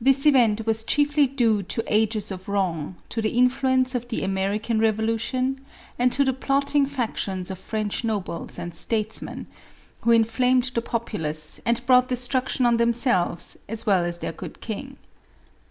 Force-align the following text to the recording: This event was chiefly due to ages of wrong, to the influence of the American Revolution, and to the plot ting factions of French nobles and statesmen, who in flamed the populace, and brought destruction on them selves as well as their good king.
This 0.00 0.24
event 0.24 0.64
was 0.64 0.82
chiefly 0.82 1.26
due 1.26 1.62
to 1.64 1.84
ages 1.86 2.30
of 2.30 2.48
wrong, 2.48 2.96
to 3.10 3.20
the 3.20 3.36
influence 3.36 3.94
of 3.94 4.08
the 4.08 4.24
American 4.24 4.78
Revolution, 4.80 5.58
and 5.98 6.10
to 6.10 6.24
the 6.24 6.32
plot 6.32 6.68
ting 6.68 6.86
factions 6.86 7.50
of 7.50 7.58
French 7.58 8.02
nobles 8.02 8.58
and 8.58 8.74
statesmen, 8.74 9.46
who 10.00 10.10
in 10.10 10.24
flamed 10.24 10.70
the 10.74 10.80
populace, 10.80 11.60
and 11.66 11.84
brought 11.84 12.08
destruction 12.08 12.64
on 12.64 12.78
them 12.78 12.94
selves 12.94 13.58
as 13.68 13.84
well 13.84 14.06
as 14.06 14.20
their 14.20 14.32
good 14.32 14.62
king. 14.62 14.96